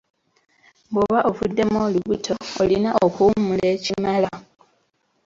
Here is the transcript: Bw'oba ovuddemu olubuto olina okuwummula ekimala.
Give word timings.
Bw'oba 0.91 1.19
ovuddemu 1.29 1.77
olubuto 1.87 2.33
olina 2.61 2.91
okuwummula 3.05 3.65
ekimala. 3.75 4.31